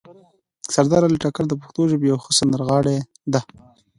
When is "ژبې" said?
1.91-2.05